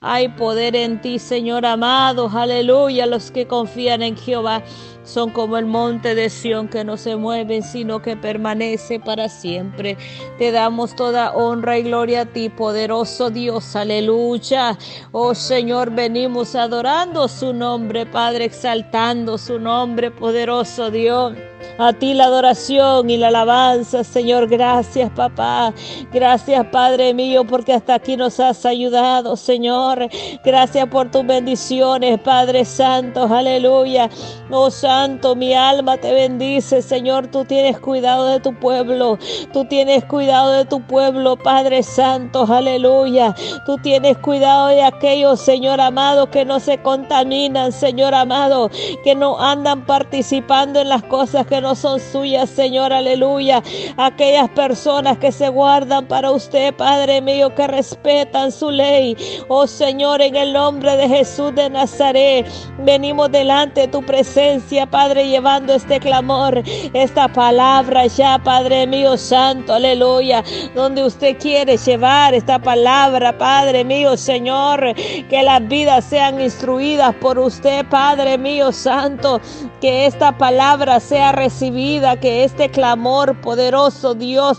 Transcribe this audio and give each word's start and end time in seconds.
Hay 0.00 0.28
poder 0.28 0.76
en 0.76 1.00
ti, 1.00 1.18
Señor 1.18 1.64
amado. 1.64 2.30
Aleluya. 2.32 3.06
Los 3.06 3.30
que 3.30 3.46
confían 3.46 4.02
en 4.02 4.16
Jehová 4.16 4.62
son 5.04 5.30
como 5.30 5.56
el 5.56 5.66
monte 5.66 6.14
de 6.14 6.28
Sión 6.28 6.68
que 6.68 6.84
no 6.84 6.96
se 6.96 7.16
mueve, 7.16 7.62
sino 7.62 8.02
que 8.02 8.16
permanece 8.16 9.00
para 9.00 9.28
siempre. 9.28 9.96
Te 10.38 10.52
damos 10.52 10.94
toda 10.96 11.32
honra 11.32 11.78
y 11.78 11.84
gloria 11.84 12.22
a 12.22 12.26
ti, 12.26 12.48
poderoso 12.48 13.30
Dios. 13.30 13.74
Aleluya. 13.74 14.76
Oh 15.12 15.34
Señor, 15.34 15.90
venimos 15.90 16.54
adorando 16.54 17.26
su 17.28 17.52
nombre, 17.54 18.04
Padre, 18.04 18.44
exaltando 18.46 19.38
su 19.38 19.58
nombre, 19.58 20.10
poderoso 20.10 20.90
Dios. 20.90 21.34
A 21.78 21.92
ti 21.92 22.14
la 22.14 22.24
adoración 22.24 23.10
y 23.10 23.16
la 23.16 23.28
alabanza, 23.28 24.02
Señor. 24.02 24.48
Gracias, 24.48 25.10
papá. 25.10 25.74
Gracias, 26.12 26.66
Padre 26.72 27.12
mío, 27.12 27.44
porque 27.46 27.74
hasta 27.74 27.94
aquí 27.94 28.16
nos 28.16 28.40
has 28.40 28.64
ayudado, 28.64 29.36
Señor. 29.36 30.08
Gracias 30.44 30.88
por 30.88 31.10
tus 31.10 31.26
bendiciones, 31.26 32.18
Padre 32.20 32.64
Santo. 32.64 33.24
Aleluya. 33.24 34.08
Oh 34.50 34.70
Santo, 34.70 35.34
mi 35.34 35.54
alma 35.54 35.96
te 35.98 36.12
bendice, 36.12 36.80
Señor. 36.80 37.26
Tú 37.28 37.44
tienes 37.44 37.78
cuidado 37.78 38.26
de 38.26 38.40
tu 38.40 38.54
pueblo. 38.58 39.18
Tú 39.52 39.64
tienes 39.64 40.04
cuidado 40.04 40.52
de 40.52 40.64
tu 40.64 40.80
pueblo, 40.86 41.36
Padre 41.36 41.82
Santo. 41.82 42.46
Aleluya. 42.48 43.34
Tú 43.66 43.76
tienes 43.78 44.16
cuidado 44.18 44.68
de 44.68 44.82
aquellos, 44.82 45.40
Señor 45.40 45.80
amado, 45.80 46.30
que 46.30 46.44
no 46.44 46.60
se 46.60 46.78
contaminan, 46.78 47.72
Señor 47.72 48.14
amado, 48.14 48.70
que 49.04 49.14
no 49.14 49.38
andan 49.38 49.84
participando 49.84 50.80
en 50.80 50.88
las 50.88 51.02
cosas 51.02 51.46
que 51.46 51.55
no 51.60 51.74
son 51.74 52.00
suyas, 52.00 52.50
Señor, 52.50 52.92
aleluya. 52.92 53.62
Aquellas 53.96 54.48
personas 54.50 55.18
que 55.18 55.32
se 55.32 55.48
guardan 55.48 56.06
para 56.06 56.30
usted, 56.30 56.74
Padre 56.74 57.20
mío, 57.20 57.54
que 57.54 57.66
respetan 57.66 58.52
su 58.52 58.70
ley. 58.70 59.16
Oh 59.48 59.66
Señor, 59.66 60.22
en 60.22 60.36
el 60.36 60.52
nombre 60.52 60.96
de 60.96 61.08
Jesús 61.08 61.54
de 61.54 61.70
Nazaret, 61.70 62.46
venimos 62.78 63.30
delante 63.30 63.82
de 63.82 63.88
tu 63.88 64.02
presencia, 64.02 64.86
Padre, 64.86 65.28
llevando 65.28 65.74
este 65.74 66.00
clamor, 66.00 66.62
esta 66.92 67.28
palabra 67.28 68.06
ya, 68.06 68.38
Padre 68.42 68.86
mío, 68.86 69.16
santo, 69.16 69.74
aleluya. 69.74 70.42
Donde 70.74 71.04
usted 71.04 71.36
quiere 71.38 71.76
llevar 71.76 72.34
esta 72.34 72.58
palabra, 72.58 73.36
Padre 73.36 73.84
mío, 73.84 74.16
Señor, 74.16 74.94
que 74.94 75.42
las 75.42 75.66
vidas 75.68 76.04
sean 76.04 76.40
instruidas 76.40 77.14
por 77.16 77.38
usted, 77.38 77.84
Padre 77.86 78.38
mío, 78.38 78.72
santo, 78.72 79.40
que 79.80 80.06
esta 80.06 80.36
palabra 80.36 81.00
sea 81.00 81.32
recibida, 81.46 82.18
que 82.18 82.42
este 82.42 82.68
clamor 82.70 83.40
poderoso, 83.40 84.14
Dios, 84.14 84.58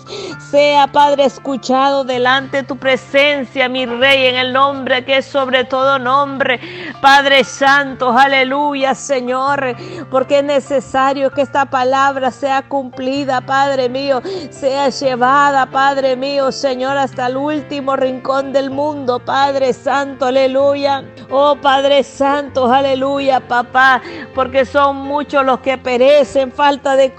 sea, 0.50 0.88
Padre, 0.88 1.26
escuchado 1.26 2.06
delante 2.06 2.58
de 2.58 2.64
tu 2.64 2.78
presencia, 2.78 3.68
mi 3.68 3.86
Rey, 3.86 4.28
en 4.28 4.36
el 4.38 4.54
nombre 4.54 5.04
que 5.04 5.18
es 5.18 5.26
sobre 5.26 5.66
todo 5.66 6.00
nombre, 6.00 6.62
Padre 7.02 7.44
Santo, 7.44 8.18
aleluya, 8.18 8.96
Señor, 8.96 9.76
porque 10.10 10.40
es 10.40 10.46
necesario 10.46 11.30
que 11.30 11.42
esta 11.42 11.66
palabra 11.66 12.32
sea 12.32 12.62
cumplida, 12.62 13.42
Padre 13.42 13.90
mío, 13.90 14.22
sea 14.50 14.88
llevada, 14.88 15.66
Padre 15.66 16.16
mío, 16.16 16.54
Señor, 16.54 16.98
hasta 16.98 17.28
el 17.28 17.36
último 17.36 17.98
rincón 17.98 18.54
del 18.54 18.70
mundo, 18.70 19.20
Padre 19.20 19.74
Santo, 19.74 20.28
aleluya. 20.28 21.04
Oh 21.30 21.58
Padre 21.62 22.04
Santo, 22.04 22.72
aleluya, 22.72 23.42
papá, 23.46 24.02
porque 24.34 24.64
son 24.64 24.96
muchos 24.96 25.44
los 25.44 25.60
que 25.60 25.78
perecen, 25.78 26.50
falta 26.54 26.77
de 26.78 27.14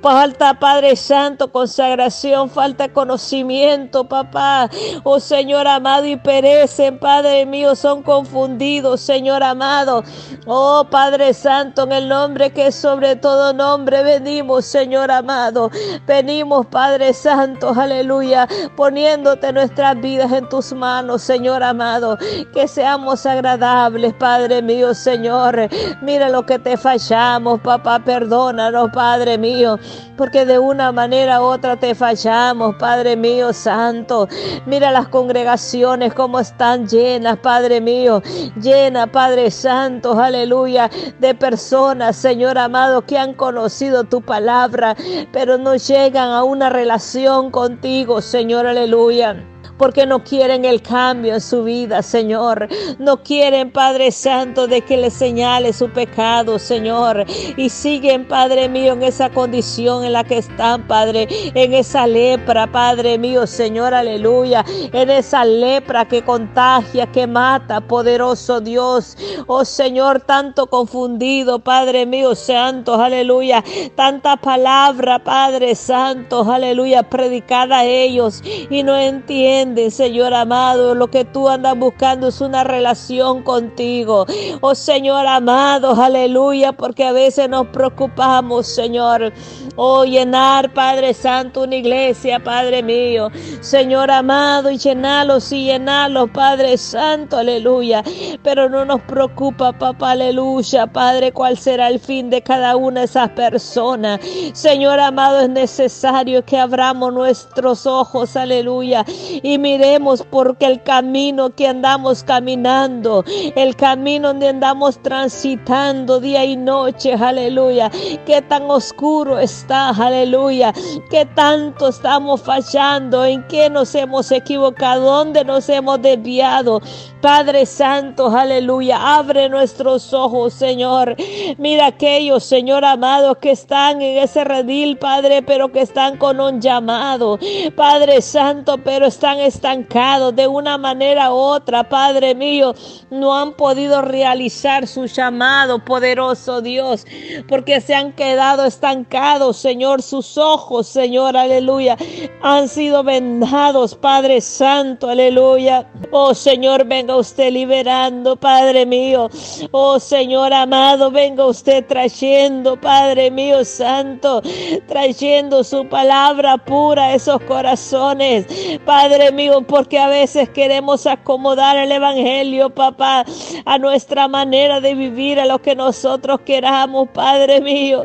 falta, 0.00 0.54
Padre 0.58 0.96
Santo, 0.96 1.52
consagración, 1.52 2.48
falta 2.48 2.88
conocimiento, 2.92 4.04
papá. 4.04 4.70
Oh 5.04 5.20
Señor 5.20 5.66
amado, 5.66 6.06
y 6.06 6.16
perecen, 6.16 6.98
Padre 6.98 7.44
mío, 7.46 7.76
son 7.76 8.02
confundidos, 8.02 9.00
Señor 9.00 9.42
amado. 9.42 10.02
Oh 10.46 10.86
Padre 10.90 11.34
Santo, 11.34 11.84
en 11.84 11.92
el 11.92 12.08
nombre 12.08 12.50
que 12.50 12.68
es 12.68 12.74
sobre 12.74 13.16
todo 13.16 13.52
nombre, 13.52 14.02
venimos, 14.02 14.64
Señor 14.64 15.10
amado. 15.10 15.70
Venimos, 16.06 16.66
Padre 16.66 17.12
Santo, 17.12 17.72
aleluya, 17.76 18.48
poniéndote 18.76 19.52
nuestras 19.52 20.00
vidas 20.00 20.32
en 20.32 20.48
tus 20.48 20.72
manos, 20.72 21.22
Señor 21.22 21.62
amado. 21.62 22.18
Que 22.52 22.66
seamos 22.66 23.26
agradables, 23.26 24.14
Padre 24.14 24.62
mío, 24.62 24.94
Señor. 24.94 25.68
Mira 26.02 26.28
lo 26.28 26.46
que 26.46 26.58
te 26.58 26.76
fallamos, 26.76 27.60
papá, 27.60 27.98
perdónanos, 27.98 28.85
Padre 28.90 29.38
mío, 29.38 29.78
porque 30.16 30.44
de 30.44 30.58
una 30.58 30.92
manera 30.92 31.40
u 31.40 31.44
otra 31.44 31.76
te 31.76 31.94
fallamos, 31.94 32.76
Padre 32.76 33.16
mío, 33.16 33.52
Santo. 33.52 34.28
Mira 34.66 34.90
las 34.90 35.08
congregaciones 35.08 36.14
como 36.14 36.40
están 36.40 36.86
llenas, 36.86 37.38
Padre 37.38 37.80
mío, 37.80 38.22
llena, 38.60 39.06
Padre 39.06 39.50
Santo, 39.50 40.18
aleluya, 40.18 40.90
de 41.18 41.34
personas, 41.34 42.16
Señor 42.16 42.58
amado, 42.58 43.02
que 43.04 43.18
han 43.18 43.34
conocido 43.34 44.04
tu 44.04 44.20
palabra, 44.22 44.96
pero 45.32 45.58
no 45.58 45.76
llegan 45.76 46.30
a 46.30 46.44
una 46.44 46.70
relación 46.70 47.50
contigo, 47.50 48.20
Señor, 48.20 48.66
aleluya 48.66 49.36
porque 49.78 50.06
no 50.06 50.22
quieren 50.24 50.64
el 50.64 50.82
cambio 50.82 51.34
en 51.34 51.40
su 51.40 51.64
vida, 51.64 52.02
Señor. 52.02 52.68
No 52.98 53.22
quieren, 53.22 53.70
Padre 53.70 54.10
Santo, 54.10 54.66
de 54.66 54.80
que 54.82 54.96
le 54.96 55.10
señale 55.10 55.72
su 55.72 55.90
pecado, 55.90 56.58
Señor. 56.58 57.24
Y 57.56 57.68
siguen, 57.68 58.26
Padre 58.26 58.68
mío, 58.68 58.94
en 58.94 59.02
esa 59.02 59.30
condición 59.30 60.04
en 60.04 60.12
la 60.12 60.24
que 60.24 60.38
están, 60.38 60.86
Padre, 60.86 61.28
en 61.30 61.74
esa 61.74 62.06
lepra, 62.06 62.66
Padre 62.66 63.18
mío, 63.18 63.46
Señor, 63.46 63.94
aleluya. 63.94 64.64
En 64.92 65.10
esa 65.10 65.44
lepra 65.44 66.06
que 66.06 66.22
contagia, 66.22 67.06
que 67.06 67.26
mata, 67.26 67.80
poderoso 67.80 68.60
Dios. 68.60 69.16
Oh 69.46 69.64
Señor, 69.64 70.20
tanto 70.20 70.66
confundido, 70.68 71.58
Padre 71.58 72.06
mío, 72.06 72.34
santo, 72.34 72.94
aleluya. 72.94 73.62
Tanta 73.94 74.36
palabra, 74.36 75.18
Padre 75.22 75.74
Santo, 75.74 76.50
aleluya, 76.50 77.02
predicada 77.02 77.80
a 77.80 77.84
ellos 77.84 78.42
y 78.70 78.82
no 78.82 78.96
entienden 78.96 79.65
Señor 79.90 80.32
amado. 80.34 80.94
Lo 80.94 81.08
que 81.08 81.24
tú 81.24 81.48
andas 81.48 81.76
buscando 81.76 82.28
es 82.28 82.40
una 82.40 82.64
relación 82.64 83.42
contigo. 83.42 84.26
Oh 84.60 84.74
Señor 84.74 85.26
amado, 85.26 86.00
aleluya, 86.00 86.72
porque 86.72 87.04
a 87.04 87.12
veces 87.12 87.48
nos 87.48 87.66
preocupamos, 87.68 88.66
Señor. 88.66 89.32
Oh, 89.78 90.04
llenar, 90.04 90.72
Padre 90.72 91.12
Santo, 91.12 91.64
una 91.64 91.76
iglesia, 91.76 92.42
Padre 92.42 92.82
mío. 92.82 93.30
Señor 93.60 94.10
amado, 94.10 94.70
y 94.70 94.78
llenarlos 94.78 95.52
y 95.52 95.66
llenarlos, 95.66 96.30
Padre 96.30 96.78
Santo, 96.78 97.36
aleluya. 97.36 98.02
Pero 98.42 98.70
no 98.70 98.86
nos 98.86 99.02
preocupa, 99.02 99.72
papá, 99.72 100.12
aleluya, 100.12 100.86
Padre, 100.86 101.30
cuál 101.32 101.58
será 101.58 101.88
el 101.88 102.00
fin 102.00 102.30
de 102.30 102.40
cada 102.40 102.74
una 102.76 103.00
de 103.00 103.06
esas 103.06 103.28
personas. 103.30 104.20
Señor 104.54 104.98
amado, 104.98 105.40
es 105.40 105.50
necesario 105.50 106.42
que 106.42 106.58
abramos 106.58 107.12
nuestros 107.12 107.86
ojos, 107.86 108.34
aleluya, 108.34 109.04
y 109.42 109.55
miremos 109.58 110.24
porque 110.30 110.66
el 110.66 110.82
camino 110.82 111.50
que 111.50 111.68
andamos 111.68 112.22
caminando, 112.22 113.24
el 113.54 113.76
camino 113.76 114.28
donde 114.28 114.48
andamos 114.48 115.02
transitando 115.02 116.20
día 116.20 116.44
y 116.44 116.56
noche, 116.56 117.14
aleluya, 117.14 117.90
qué 118.24 118.42
tan 118.42 118.70
oscuro 118.70 119.38
está, 119.38 119.90
aleluya, 119.90 120.72
qué 121.10 121.26
tanto 121.34 121.88
estamos 121.88 122.42
fallando, 122.42 123.24
en 123.24 123.46
qué 123.48 123.70
nos 123.70 123.94
hemos 123.94 124.30
equivocado, 124.32 125.04
dónde 125.04 125.44
nos 125.44 125.68
hemos 125.68 126.00
desviado. 126.02 126.80
Padre 127.20 127.66
Santo, 127.66 128.28
aleluya, 128.28 129.16
abre 129.16 129.48
nuestros 129.48 130.12
ojos, 130.12 130.54
Señor. 130.54 131.16
Mira 131.58 131.86
aquellos, 131.86 132.44
Señor 132.44 132.84
amado, 132.84 133.36
que 133.40 133.50
están 133.50 134.00
en 134.00 134.18
ese 134.18 134.44
redil, 134.44 134.96
Padre, 134.98 135.42
pero 135.42 135.72
que 135.72 135.80
están 135.80 136.18
con 136.18 136.40
un 136.40 136.60
llamado. 136.60 137.38
Padre 137.74 138.22
Santo, 138.22 138.78
pero 138.78 139.06
están 139.06 139.38
estancados 139.46 140.34
de 140.34 140.46
una 140.46 140.78
manera 140.78 141.32
u 141.32 141.36
otra, 141.36 141.88
Padre 141.88 142.34
mío, 142.34 142.74
no 143.10 143.34
han 143.38 143.52
podido 143.54 144.02
realizar 144.02 144.86
su 144.86 145.06
llamado, 145.06 145.84
poderoso 145.84 146.60
Dios, 146.60 147.06
porque 147.48 147.80
se 147.80 147.94
han 147.94 148.12
quedado 148.12 148.64
estancados, 148.64 149.56
Señor, 149.56 150.02
sus 150.02 150.36
ojos, 150.36 150.86
Señor, 150.86 151.36
aleluya, 151.36 151.96
han 152.42 152.68
sido 152.68 153.02
vendados, 153.02 153.94
Padre 153.94 154.40
Santo, 154.40 155.08
aleluya. 155.08 155.86
Oh 156.10 156.34
Señor, 156.34 156.84
venga 156.84 157.16
usted 157.16 157.52
liberando, 157.52 158.36
Padre 158.36 158.86
mío. 158.86 159.28
Oh 159.70 159.98
Señor 159.98 160.52
amado, 160.52 161.10
venga 161.10 161.46
usted 161.46 161.84
trayendo, 161.86 162.80
Padre 162.80 163.30
mío 163.30 163.64
santo, 163.64 164.42
trayendo 164.86 165.62
su 165.64 165.88
palabra 165.88 166.56
pura 166.58 167.06
a 167.06 167.14
esos 167.14 167.40
corazones. 167.42 168.46
Padre 168.84 169.32
mío, 169.36 169.60
porque 169.62 169.98
a 169.98 170.08
veces 170.08 170.48
queremos 170.48 171.06
acomodar 171.06 171.76
el 171.76 171.92
Evangelio, 171.92 172.70
papá, 172.70 173.24
a 173.64 173.78
nuestra 173.78 174.26
manera 174.26 174.80
de 174.80 174.94
vivir, 174.94 175.38
a 175.38 175.46
lo 175.46 175.60
que 175.60 175.76
nosotros 175.76 176.40
queramos, 176.40 177.08
Padre 177.10 177.60
mío. 177.60 178.04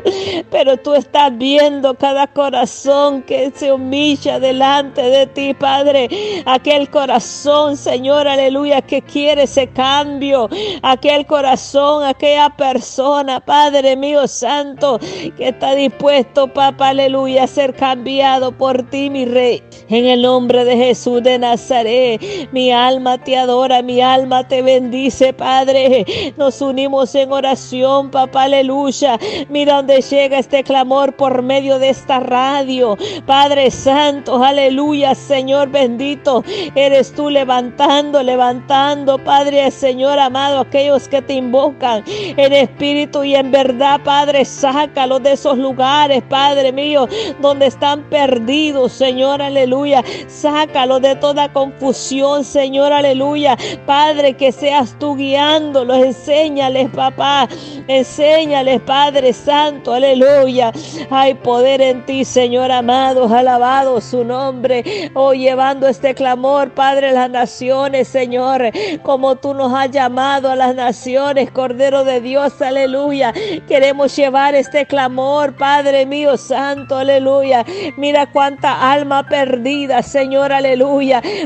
Pero 0.50 0.76
tú 0.76 0.94
estás 0.94 1.36
viendo 1.36 1.94
cada 1.94 2.26
corazón 2.26 3.22
que 3.22 3.50
se 3.54 3.72
humilla 3.72 4.38
delante 4.38 5.02
de 5.02 5.26
ti, 5.26 5.54
Padre. 5.54 6.08
Aquel 6.44 6.90
corazón, 6.90 7.76
Señor, 7.76 8.28
aleluya, 8.28 8.82
que 8.82 9.02
quiere 9.02 9.44
ese 9.44 9.66
cambio. 9.68 10.48
Aquel 10.82 11.26
corazón, 11.26 12.04
aquella 12.04 12.50
persona, 12.50 13.40
Padre 13.40 13.96
mío 13.96 14.28
santo, 14.28 14.98
que 15.36 15.48
está 15.48 15.74
dispuesto, 15.74 16.48
papá, 16.48 16.90
aleluya, 16.90 17.44
a 17.44 17.46
ser 17.46 17.74
cambiado 17.74 18.52
por 18.52 18.82
ti, 18.90 19.08
mi 19.08 19.24
rey. 19.24 19.62
En 19.88 20.04
el 20.06 20.22
nombre 20.22 20.64
de 20.64 20.76
Jesús 20.76 21.21
de 21.22 21.38
Nazaret, 21.38 22.20
mi 22.52 22.72
alma 22.72 23.18
te 23.18 23.36
adora, 23.36 23.82
mi 23.82 24.00
alma 24.00 24.46
te 24.46 24.62
bendice, 24.62 25.32
Padre. 25.32 26.04
Nos 26.36 26.60
unimos 26.60 27.14
en 27.14 27.32
oración, 27.32 28.10
papá, 28.10 28.44
aleluya. 28.44 29.18
Mira 29.48 29.76
donde 29.76 30.00
llega 30.00 30.38
este 30.38 30.62
clamor 30.62 31.14
por 31.16 31.42
medio 31.42 31.78
de 31.78 31.90
esta 31.90 32.20
radio. 32.20 32.96
Padre 33.26 33.70
Santo, 33.70 34.42
aleluya, 34.42 35.14
Señor 35.14 35.70
bendito. 35.70 36.44
Eres 36.74 37.12
tú 37.14 37.30
levantando, 37.30 38.22
levantando, 38.22 39.18
Padre, 39.18 39.70
Señor 39.70 40.18
amado, 40.18 40.60
aquellos 40.60 41.08
que 41.08 41.22
te 41.22 41.34
invocan 41.34 42.04
en 42.06 42.52
espíritu 42.52 43.24
y 43.24 43.34
en 43.34 43.50
verdad, 43.50 44.00
Padre, 44.04 44.44
sácalos 44.44 45.22
de 45.22 45.32
esos 45.32 45.58
lugares, 45.58 46.22
Padre 46.28 46.72
mío, 46.72 47.08
donde 47.40 47.66
están 47.66 48.02
perdidos, 48.04 48.92
Señor, 48.92 49.42
aleluya. 49.42 50.02
Sácalos 50.28 51.01
de 51.02 51.16
toda 51.16 51.52
confusión, 51.52 52.44
Señor, 52.44 52.92
aleluya. 52.92 53.56
Padre, 53.84 54.34
que 54.34 54.52
seas 54.52 54.96
tú 54.98 55.16
guiándolos, 55.16 55.98
enséñales, 55.98 56.88
papá, 56.90 57.48
enséñales, 57.88 58.80
Padre 58.82 59.32
Santo, 59.32 59.92
aleluya. 59.92 60.72
Hay 61.10 61.34
poder 61.34 61.82
en 61.82 62.06
ti, 62.06 62.24
Señor 62.24 62.70
amado, 62.70 63.32
alabado 63.34 64.00
su 64.00 64.24
nombre. 64.24 65.10
Oh, 65.14 65.34
llevando 65.34 65.88
este 65.88 66.14
clamor, 66.14 66.70
Padre, 66.70 67.12
las 67.12 67.28
naciones, 67.28 68.08
Señor, 68.08 68.70
como 69.02 69.36
tú 69.36 69.54
nos 69.54 69.74
has 69.74 69.90
llamado 69.90 70.50
a 70.50 70.56
las 70.56 70.74
naciones, 70.74 71.50
Cordero 71.50 72.04
de 72.04 72.20
Dios, 72.20 72.62
aleluya. 72.62 73.34
Queremos 73.66 74.14
llevar 74.16 74.54
este 74.54 74.86
clamor, 74.86 75.56
Padre 75.56 76.06
mío 76.06 76.36
santo, 76.36 76.96
aleluya. 76.96 77.64
Mira 77.96 78.30
cuánta 78.30 78.92
alma 78.92 79.26
perdida, 79.28 80.02
Señor, 80.02 80.52
aleluya. 80.52 80.91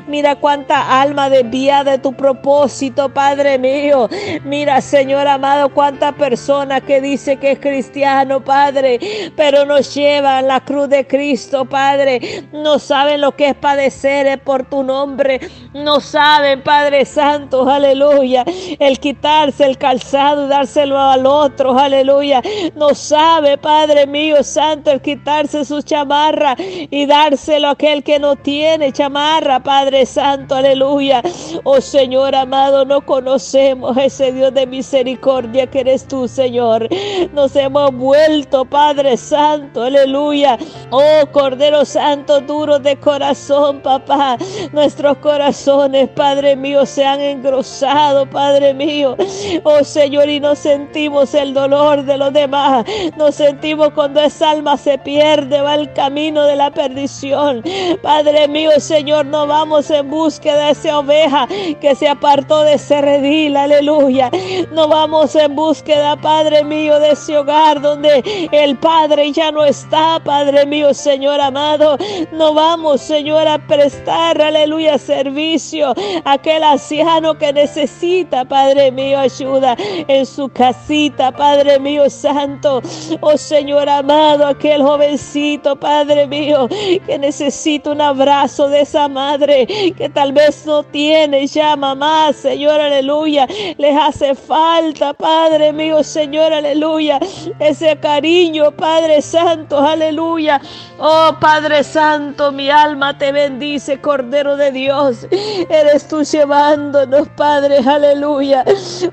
Mira 0.06 0.36
cuánta 0.36 1.00
alma 1.00 1.30
desviada 1.30 1.92
de 1.92 1.98
tu 1.98 2.12
propósito, 2.12 3.08
Padre 3.08 3.58
mío. 3.58 4.08
Mira, 4.44 4.80
Señor 4.80 5.28
amado, 5.28 5.68
cuánta 5.68 6.12
persona 6.12 6.80
que 6.80 7.00
dice 7.00 7.36
que 7.36 7.52
es 7.52 7.58
cristiano, 7.58 8.42
Padre, 8.42 8.98
pero 9.36 9.64
nos 9.64 9.94
lleva 9.94 10.38
a 10.38 10.42
la 10.42 10.60
cruz 10.60 10.88
de 10.88 11.06
Cristo, 11.06 11.64
Padre. 11.64 12.44
No 12.52 12.78
saben 12.78 13.20
lo 13.20 13.36
que 13.36 13.48
es 13.48 13.54
padecer 13.54 14.40
por 14.42 14.64
tu 14.64 14.82
nombre. 14.82 15.40
No 15.74 16.00
saben, 16.00 16.62
Padre 16.62 17.04
Santo, 17.04 17.68
aleluya. 17.68 18.44
El 18.78 18.98
quitarse 18.98 19.64
el 19.64 19.78
calzado 19.78 20.46
y 20.46 20.48
dárselo 20.48 20.98
al 20.98 21.26
otro, 21.26 21.78
aleluya. 21.78 22.42
No 22.74 22.94
sabe, 22.94 23.58
Padre 23.58 24.06
mío 24.06 24.42
santo, 24.42 24.90
el 24.90 25.00
quitarse 25.00 25.64
su 25.64 25.82
chamarra 25.82 26.56
y 26.58 27.06
dárselo 27.06 27.68
a 27.68 27.72
aquel 27.72 28.02
que 28.02 28.18
no 28.18 28.36
tiene 28.36 28.92
chamarra, 28.92 29.35
Padre 29.36 30.06
Santo, 30.06 30.54
aleluya. 30.54 31.22
Oh 31.64 31.80
Señor 31.80 32.34
amado, 32.34 32.86
no 32.86 33.04
conocemos 33.04 33.94
ese 33.98 34.32
Dios 34.32 34.54
de 34.54 34.66
misericordia 34.66 35.66
que 35.66 35.80
eres 35.80 36.08
tú, 36.08 36.26
Señor. 36.26 36.88
Nos 37.34 37.54
hemos 37.54 37.92
vuelto, 37.92 38.64
Padre 38.64 39.16
Santo, 39.18 39.82
aleluya. 39.82 40.58
Oh 40.90 41.26
Cordero 41.32 41.84
Santo, 41.84 42.40
duro 42.40 42.78
de 42.78 42.96
corazón, 42.96 43.80
papá. 43.80 44.38
Nuestros 44.72 45.18
corazones, 45.18 46.08
Padre 46.10 46.56
mío, 46.56 46.86
se 46.86 47.04
han 47.04 47.20
engrosado, 47.20 48.24
Padre 48.30 48.72
mío. 48.72 49.16
Oh 49.64 49.84
Señor, 49.84 50.30
y 50.30 50.40
nos 50.40 50.60
sentimos 50.60 51.34
el 51.34 51.52
dolor 51.52 52.04
de 52.04 52.16
los 52.16 52.32
demás. 52.32 52.86
Nos 53.18 53.34
sentimos 53.34 53.90
cuando 53.90 54.22
esa 54.22 54.52
alma 54.52 54.78
se 54.78 54.96
pierde, 54.96 55.60
va 55.60 55.74
el 55.74 55.92
camino 55.92 56.44
de 56.44 56.56
la 56.56 56.70
perdición. 56.70 57.62
Padre 58.02 58.48
mío, 58.48 58.70
Señor, 58.78 59.25
no 59.26 59.46
vamos 59.46 59.90
en 59.90 60.08
búsqueda 60.08 60.66
de 60.66 60.70
esa 60.70 60.98
oveja 60.98 61.46
que 61.80 61.94
se 61.94 62.08
apartó 62.08 62.62
de 62.62 62.74
ese 62.74 63.00
redil, 63.00 63.56
aleluya. 63.56 64.30
No 64.72 64.88
vamos 64.88 65.34
en 65.34 65.54
búsqueda, 65.54 66.16
Padre 66.16 66.64
mío, 66.64 66.98
de 66.98 67.12
ese 67.12 67.36
hogar 67.36 67.80
donde 67.80 68.48
el 68.52 68.76
Padre 68.76 69.32
ya 69.32 69.50
no 69.50 69.64
está, 69.64 70.20
Padre 70.22 70.66
mío, 70.66 70.94
Señor 70.94 71.40
amado. 71.40 71.96
No 72.32 72.54
vamos, 72.54 73.00
Señor, 73.00 73.46
a 73.48 73.58
prestar, 73.66 74.40
aleluya, 74.40 74.98
servicio 74.98 75.94
a 76.24 76.32
aquel 76.32 76.62
anciano 76.62 77.36
que 77.36 77.52
necesita, 77.52 78.44
Padre 78.44 78.90
mío, 78.92 79.18
ayuda 79.18 79.76
en 79.78 80.26
su 80.26 80.48
casita, 80.48 81.32
Padre 81.32 81.78
mío, 81.78 82.08
santo. 82.10 82.82
Oh 83.20 83.36
Señor 83.36 83.88
amado, 83.88 84.46
aquel 84.46 84.82
jovencito, 84.82 85.76
Padre 85.76 86.26
mío, 86.26 86.68
que 87.06 87.18
necesita 87.18 87.90
un 87.90 88.00
abrazo 88.00 88.68
de 88.68 88.80
esa 88.80 89.08
madre 89.16 89.66
que 89.96 90.10
tal 90.10 90.30
vez 90.32 90.66
no 90.66 90.82
tiene 90.82 91.46
ya 91.46 91.74
mamá, 91.74 92.34
Señor, 92.34 92.78
aleluya. 92.78 93.46
Les 93.78 93.96
hace 93.96 94.34
falta, 94.34 95.14
Padre 95.14 95.72
mío, 95.72 96.04
Señor, 96.04 96.52
aleluya. 96.52 97.18
Ese 97.58 97.96
cariño, 97.96 98.72
Padre 98.72 99.22
Santo, 99.22 99.78
aleluya. 99.78 100.60
Oh 100.98 101.30
Padre 101.40 101.82
Santo, 101.82 102.52
mi 102.52 102.68
alma 102.68 103.16
te 103.16 103.32
bendice, 103.32 103.98
Cordero 104.00 104.56
de 104.56 104.70
Dios. 104.70 105.26
Eres 105.70 106.06
tú 106.08 106.22
llevándonos, 106.22 107.26
Padre, 107.36 107.78
aleluya. 107.78 108.64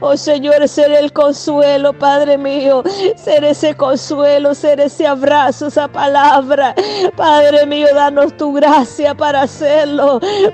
Oh 0.02 0.18
Señor, 0.18 0.68
ser 0.68 0.92
el 0.92 1.14
consuelo, 1.14 1.94
Padre 1.94 2.38
mío. 2.38 2.84
Ser 3.16 3.46
ese 3.46 3.74
consuelo, 3.76 4.54
ser 4.54 4.82
ese 4.82 5.08
abrazo, 5.08 5.68
esa 5.68 5.88
palabra. 5.88 6.76
Padre 7.16 7.66
mío, 7.66 7.88
danos 7.96 8.36
tu 8.36 8.52
gracia 8.54 9.16
para 9.16 9.44
hacerlo. 9.44 9.93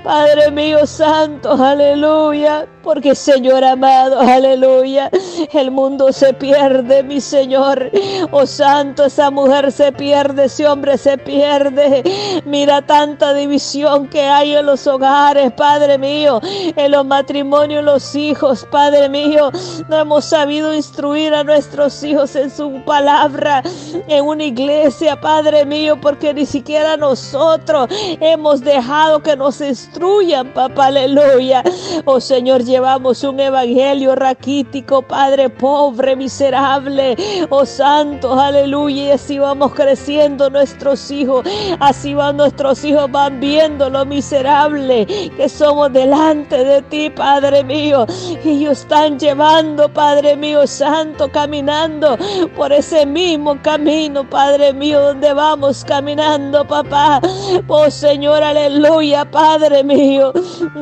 Padre 0.02 0.50
mío, 0.50 0.86
Santo, 0.86 1.52
aleluya. 1.52 2.66
Porque 2.82 3.14
Señor 3.14 3.62
amado, 3.62 4.18
aleluya, 4.20 5.10
el 5.52 5.70
mundo 5.70 6.12
se 6.12 6.32
pierde, 6.32 7.02
mi 7.02 7.20
Señor. 7.20 7.90
Oh 8.30 8.46
Santo, 8.46 9.04
esa 9.04 9.30
mujer 9.30 9.70
se 9.70 9.92
pierde, 9.92 10.46
ese 10.46 10.66
hombre 10.66 10.96
se 10.96 11.18
pierde. 11.18 12.02
Mira 12.46 12.80
tanta 12.80 13.34
división 13.34 14.08
que 14.08 14.22
hay 14.22 14.54
en 14.54 14.64
los 14.64 14.86
hogares, 14.86 15.52
Padre 15.52 15.98
mío, 15.98 16.40
en 16.42 16.90
los 16.90 17.04
matrimonios, 17.04 17.84
los 17.84 18.14
hijos, 18.14 18.66
Padre 18.70 19.10
mío. 19.10 19.50
No 19.88 19.98
hemos 19.98 20.24
sabido 20.24 20.72
instruir 20.72 21.34
a 21.34 21.44
nuestros 21.44 22.02
hijos 22.02 22.34
en 22.34 22.50
su 22.50 22.82
palabra, 22.86 23.62
en 24.08 24.24
una 24.24 24.44
iglesia, 24.44 25.20
Padre 25.20 25.66
mío, 25.66 26.00
porque 26.00 26.32
ni 26.32 26.46
siquiera 26.46 26.96
nosotros 26.96 27.88
hemos 28.20 28.62
dejado 28.62 29.22
que 29.22 29.29
nos 29.36 29.60
instruyan, 29.60 30.52
papá, 30.52 30.86
aleluya. 30.86 31.62
Oh 32.04 32.20
Señor, 32.20 32.64
llevamos 32.64 33.22
un 33.24 33.40
evangelio 33.40 34.14
raquítico, 34.14 35.02
Padre 35.02 35.50
pobre, 35.50 36.16
miserable. 36.16 37.16
Oh 37.50 37.66
Santo, 37.66 38.38
aleluya. 38.38 39.04
Y 39.04 39.10
así 39.12 39.38
vamos 39.38 39.72
creciendo 39.74 40.50
nuestros 40.50 41.10
hijos. 41.10 41.44
Así 41.80 42.14
van 42.14 42.36
nuestros 42.36 42.84
hijos, 42.84 43.10
van 43.10 43.40
viendo 43.40 43.88
lo 43.88 44.04
miserable 44.04 45.06
que 45.36 45.48
somos 45.48 45.92
delante 45.92 46.64
de 46.64 46.82
ti, 46.82 47.10
Padre 47.10 47.64
mío. 47.64 48.06
Y 48.44 48.50
ellos 48.50 48.80
están 48.80 49.18
llevando, 49.18 49.92
Padre 49.92 50.36
mío, 50.36 50.66
Santo, 50.66 51.30
caminando 51.30 52.16
por 52.56 52.72
ese 52.72 53.06
mismo 53.06 53.60
camino, 53.62 54.28
Padre 54.28 54.72
mío, 54.72 55.00
donde 55.00 55.32
vamos 55.32 55.84
caminando, 55.84 56.66
papá. 56.66 57.20
Oh 57.68 57.90
Señor, 57.90 58.42
aleluya, 58.42 59.19
Padre 59.24 59.82
mío. 59.82 60.32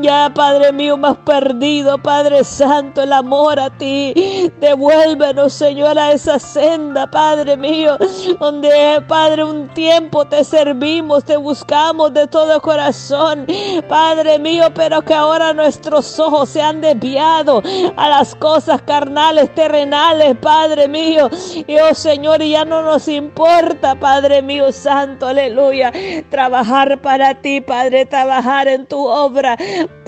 Ya, 0.03 0.31
Padre 0.35 0.73
mío, 0.73 0.97
más 0.97 1.17
perdido 1.19 1.99
Padre 1.99 2.45
Santo, 2.45 3.03
el 3.03 3.13
amor 3.13 3.59
a 3.59 3.71
ti. 3.71 4.51
Devuélvenos, 4.61 5.53
Señor, 5.53 5.99
a 5.99 6.13
esa 6.13 6.39
senda, 6.39 7.07
Padre 7.07 7.57
mío, 7.57 7.97
donde, 8.39 9.03
Padre, 9.07 9.45
un 9.45 9.69
tiempo 9.69 10.25
te 10.27 10.45
servimos, 10.45 11.25
te 11.25 11.37
buscamos 11.37 12.13
de 12.13 12.27
todo 12.27 12.61
corazón, 12.61 13.47
Padre 13.89 14.39
mío, 14.39 14.65
pero 14.75 15.03
que 15.03 15.15
ahora 15.15 15.53
nuestros 15.53 16.19
ojos 16.19 16.49
se 16.51 16.63
han 16.63 16.81
desviado 16.81 17.63
a 17.97 18.09
las 18.09 18.35
cosas 18.35 18.83
carnales, 18.83 19.55
terrenales, 19.55 20.37
Padre 20.41 20.89
mío. 20.89 21.29
Y 21.67 21.77
oh 21.79 21.95
Señor, 21.95 22.43
ya 22.43 22.65
no 22.65 22.83
nos 22.83 23.09
importa, 23.09 23.95
Padre 23.95 24.43
mío, 24.43 24.73
Santo, 24.73 25.27
aleluya, 25.27 25.93
trabajar 26.31 27.01
para 27.01 27.35
ti, 27.35 27.61
Padre, 27.61 28.07
trabajar 28.19 28.67
en 28.67 28.85
tu 28.87 28.99
obra, 28.99 29.57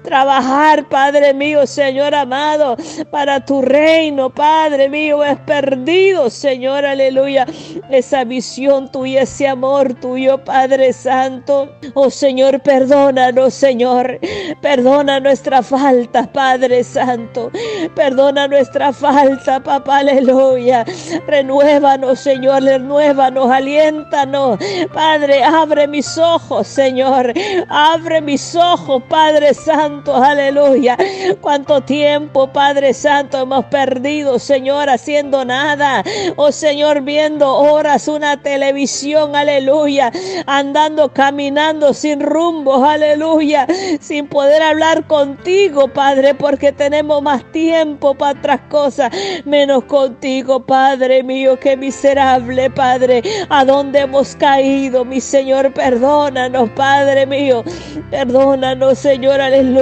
trabajar, 0.02 0.88
Padre 0.88 1.35
mío, 1.35 1.66
Señor 1.66 2.14
amado, 2.14 2.76
para 3.11 3.45
tu 3.45 3.62
reino, 3.62 4.30
Padre 4.30 4.88
mío, 4.88 5.25
es 5.25 5.38
perdido, 5.40 6.30
Señor, 6.30 6.85
aleluya, 6.85 7.47
esa 7.90 8.25
visión 8.25 8.90
tuya, 8.90 9.23
ese 9.23 9.49
amor 9.49 9.95
tuyo, 9.95 10.38
Padre 10.45 10.92
Santo. 10.92 11.69
Oh 11.95 12.11
Señor, 12.11 12.61
perdónanos, 12.61 13.54
Señor, 13.54 14.19
perdona 14.61 15.21
nuestra 15.21 15.62
falta, 15.62 16.30
Padre 16.33 16.85
Santo, 16.85 17.50
perdona 17.95 18.49
nuestra 18.49 18.92
falta, 18.92 19.61
papá, 19.61 19.99
aleluya. 19.99 20.85
Renuévanos, 21.26 22.21
Señor, 22.21 22.62
renuévanos, 22.62 23.50
aliéntanos, 23.50 24.59
Padre, 24.92 25.42
abre 25.42 25.87
mis 25.87 26.16
ojos, 26.16 26.66
Señor, 26.66 27.33
abre 27.69 28.21
mis 28.21 28.54
ojos, 28.54 29.02
Padre 29.09 29.54
Santo 29.54 29.89
aleluya. 30.14 30.97
Cuánto 31.40 31.80
tiempo, 31.82 32.49
Padre 32.52 32.94
Santo, 32.94 33.42
hemos 33.42 33.64
perdido, 33.66 34.38
Señor, 34.38 34.88
haciendo 34.88 35.44
nada. 35.44 36.02
Oh 36.37 36.52
Señor, 36.52 37.02
viendo 37.02 37.52
horas 37.56 38.09
una 38.09 38.40
televisión, 38.40 39.37
aleluya. 39.37 40.12
Andando, 40.47 41.12
caminando 41.12 41.92
sin 41.92 42.20
rumbo, 42.20 42.85
aleluya. 42.85 43.66
Sin 44.00 44.26
poder 44.26 44.62
hablar 44.62 45.06
contigo, 45.06 45.88
Padre, 45.88 46.35
porque 46.35 46.73
tenemos 46.73 47.23
más 47.23 47.44
tiempo 47.52 48.14
para 48.14 48.38
otras 48.38 48.61
cosas, 48.68 49.11
menos 49.44 49.85
contigo, 49.85 50.61
Padre 50.61 51.23
mío. 51.23 51.59
Qué 51.59 51.76
miserable, 51.76 52.70
Padre. 52.70 53.23
¿A 53.49 53.64
dónde 53.64 54.00
hemos 54.00 54.37
caído, 54.37 55.04
mi 55.04 55.20
Señor? 55.20 55.73
Perdónanos, 55.73 56.70
Padre 56.70 57.26
mío. 57.26 57.64
Perdónanos, 58.11 58.99
Señor, 58.99 59.40
aleluya 59.40 59.79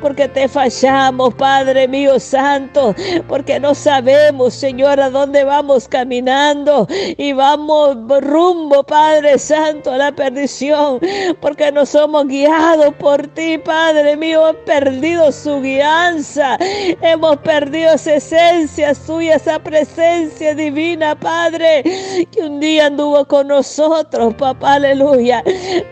porque 0.00 0.28
te 0.28 0.48
fallamos, 0.48 1.34
Padre 1.34 1.88
mío 1.88 2.18
santo, 2.20 2.94
porque 3.28 3.58
no 3.58 3.74
sabemos, 3.74 4.54
Señor, 4.54 5.00
a 5.00 5.10
dónde 5.10 5.44
vamos 5.44 5.88
caminando 5.88 6.86
y 6.90 7.32
vamos 7.32 7.96
rumbo, 8.20 8.84
Padre 8.84 9.38
santo, 9.38 9.92
a 9.92 9.96
la 9.96 10.12
perdición, 10.12 11.00
porque 11.40 11.72
no 11.72 11.86
somos 11.86 12.26
guiados 12.26 12.94
por 12.98 13.26
ti, 13.28 13.58
Padre 13.58 14.16
mío, 14.16 14.48
hemos 14.48 14.62
perdido 14.64 15.32
su 15.32 15.60
guianza, 15.60 16.56
hemos 17.02 17.36
perdido 17.38 17.94
esa 17.94 18.14
esencia 18.14 18.94
suya, 18.94 19.36
esa 19.36 19.58
presencia 19.58 20.54
divina, 20.54 21.18
Padre, 21.18 21.82
que 22.30 22.42
un 22.42 22.60
día 22.60 22.86
anduvo 22.86 23.24
con 23.26 23.48
nosotros, 23.48 24.34
papá, 24.34 24.74
aleluya, 24.74 25.42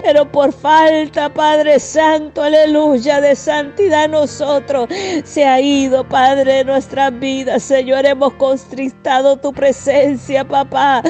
pero 0.03 0.31
por 0.31 0.53
falta, 0.53 1.33
Padre 1.33 1.81
santo, 1.81 2.43
aleluya, 2.43 3.21
de 3.25 3.35
santidad 3.35 4.09
nosotros 4.09 4.89
se 5.25 5.45
ha 5.47 5.59
ido, 5.59 6.07
Padre, 6.07 6.57
de 6.57 6.65
nuestras 6.65 7.19
vidas. 7.19 7.63
Señor, 7.63 8.05
hemos 8.05 8.35
constrictado 8.35 9.37
tu 9.39 9.53
presencia, 9.53 10.45
papá. 10.45 11.03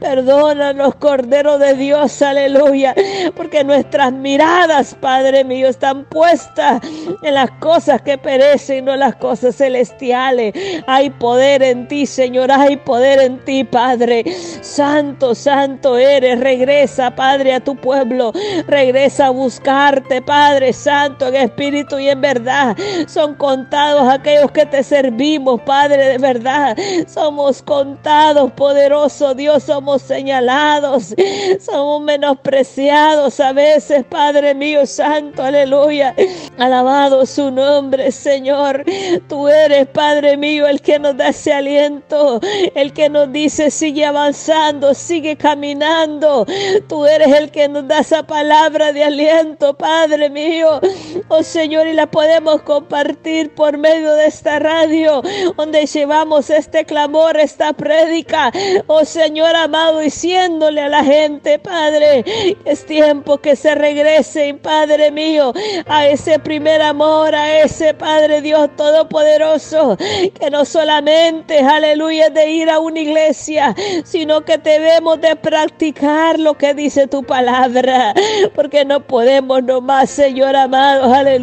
Perdónanos, 0.00 0.94
Cordero 0.94 1.58
de 1.58 1.74
Dios, 1.74 2.22
aleluya, 2.22 2.94
porque 3.36 3.64
nuestras 3.64 4.12
miradas, 4.12 4.94
Padre 4.94 5.44
mío, 5.44 5.68
están 5.68 6.04
puestas 6.06 6.80
en 7.22 7.34
las 7.34 7.50
cosas 7.60 8.00
que 8.00 8.16
perecen, 8.16 8.86
no 8.86 8.94
en 8.94 9.00
las 9.00 9.16
cosas 9.16 9.54
celestiales. 9.56 10.54
Hay 10.86 11.10
poder 11.10 11.62
en 11.62 11.86
ti, 11.86 12.06
Señor, 12.06 12.50
hay 12.50 12.78
poder 12.78 13.20
en 13.20 13.44
ti, 13.44 13.62
Padre. 13.62 14.24
Santo, 14.62 15.34
santo 15.34 15.98
eres. 15.98 16.40
Regresa, 16.40 17.14
Padre, 17.14 17.52
a 17.52 17.60
tu 17.60 17.76
pueblo. 17.76 18.32
Regresa 18.66 19.26
a 19.26 19.30
buscarte, 19.30 20.22
Padre 20.22 20.72
Santo, 20.72 21.28
en 21.28 21.34
espíritu 21.34 21.57
espíritu 21.58 21.98
y 21.98 22.08
en 22.08 22.20
verdad. 22.20 22.76
Son 23.08 23.34
contados 23.34 24.08
aquellos 24.08 24.50
que 24.52 24.64
te 24.64 24.82
servimos, 24.82 25.60
Padre, 25.62 26.06
de 26.10 26.18
verdad. 26.18 26.76
Somos 27.06 27.62
contados, 27.62 28.52
poderoso 28.52 29.34
Dios, 29.34 29.64
somos 29.64 30.02
señalados, 30.02 31.14
somos 31.60 32.02
menospreciados 32.02 33.40
a 33.40 33.52
veces, 33.52 34.04
Padre 34.04 34.54
mío 34.54 34.86
santo, 34.86 35.42
aleluya. 35.42 36.14
Alabado 36.58 37.26
su 37.26 37.50
nombre, 37.50 38.12
Señor. 38.12 38.84
Tú 39.28 39.48
eres, 39.48 39.88
Padre 39.88 40.36
mío, 40.36 40.66
el 40.66 40.80
que 40.80 40.98
nos 40.98 41.16
da 41.16 41.28
ese 41.28 41.52
aliento, 41.52 42.40
el 42.74 42.92
que 42.92 43.08
nos 43.08 43.32
dice, 43.32 43.70
sigue 43.70 44.04
avanzando, 44.04 44.94
sigue 44.94 45.36
caminando. 45.36 46.46
Tú 46.88 47.04
eres 47.06 47.32
el 47.34 47.50
que 47.50 47.68
nos 47.68 47.86
da 47.88 47.98
esa 47.98 48.22
palabra 48.22 48.92
de 48.92 49.02
aliento, 49.02 49.74
Padre 49.74 50.30
mío. 50.30 50.80
Oh 51.28 51.42
Señor, 51.48 51.86
y 51.86 51.94
la 51.94 52.06
podemos 52.06 52.60
compartir 52.60 53.54
por 53.54 53.78
medio 53.78 54.12
de 54.12 54.26
esta 54.26 54.58
radio, 54.58 55.22
donde 55.56 55.86
llevamos 55.86 56.50
este 56.50 56.84
clamor, 56.84 57.38
esta 57.38 57.72
prédica. 57.72 58.52
Oh 58.86 59.04
Señor 59.06 59.56
amado, 59.56 60.00
diciéndole 60.00 60.82
a 60.82 60.88
la 60.90 61.02
gente, 61.02 61.58
Padre, 61.58 62.22
es 62.66 62.84
tiempo 62.84 63.38
que 63.38 63.56
se 63.56 63.74
regrese, 63.74 64.52
Padre 64.62 65.10
mío, 65.10 65.54
a 65.86 66.06
ese 66.06 66.38
primer 66.38 66.82
amor, 66.82 67.34
a 67.34 67.60
ese 67.60 67.94
Padre 67.94 68.42
Dios 68.42 68.68
Todopoderoso, 68.76 69.96
que 70.38 70.50
no 70.50 70.66
solamente, 70.66 71.60
aleluya, 71.60 72.28
de 72.28 72.50
ir 72.50 72.68
a 72.68 72.78
una 72.78 73.00
iglesia, 73.00 73.74
sino 74.04 74.44
que 74.44 74.58
debemos 74.58 75.18
de 75.22 75.34
practicar 75.34 76.38
lo 76.38 76.54
que 76.58 76.74
dice 76.74 77.06
tu 77.06 77.22
palabra, 77.24 78.12
porque 78.54 78.84
no 78.84 79.00
podemos 79.00 79.62
nomás, 79.62 80.10
Señor 80.10 80.54
amado, 80.54 81.14
aleluya 81.14 81.37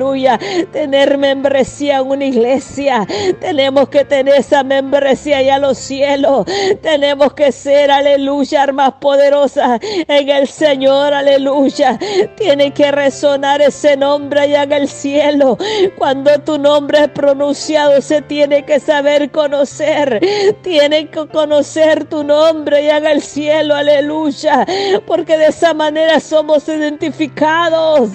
tener 0.72 1.18
membresía 1.18 1.98
en 1.98 2.08
una 2.08 2.26
iglesia. 2.26 3.08
Tenemos 3.40 3.90
que 3.90 4.06
tener 4.06 4.36
esa 4.36 4.64
membresía 4.64 5.38
allá 5.38 5.56
a 5.56 5.60
los 5.60 5.78
cielos. 5.78 6.46
Tenemos 6.82 7.34
que 7.34 7.52
ser, 7.52 7.92
aleluya, 7.92 8.64
armas 8.64 8.94
poderosas 9.00 9.80
en 9.82 10.30
el 10.30 10.48
Señor, 10.48 11.14
aleluya. 11.14 11.98
Tiene 12.36 12.72
que 12.72 12.92
resonar 12.92 13.62
ese 13.62 13.98
nombre 13.98 14.42
allá 14.42 14.64
en 14.64 14.72
el 14.74 14.88
cielo. 14.88 15.58
Cuando 15.98 16.32
tu 16.40 16.58
nombre 16.58 17.00
es 17.04 17.10
pronunciado, 17.10 18.02
se 18.02 18.22
tiene 18.22 18.66
que 18.66 18.80
saber 18.80 19.32
conocer. 19.32 20.20
Tiene 20.62 21.10
que 21.10 21.28
conocer 21.28 22.06
tu 22.06 22.24
nombre 22.24 22.78
allá 22.78 22.98
en 22.98 23.06
el 23.06 23.22
cielo, 23.22 23.76
aleluya. 23.76 24.66
Porque 25.06 25.38
de 25.38 25.48
esa 25.48 25.74
manera 25.74 26.20
somos 26.20 26.68
identificados. 26.68 28.10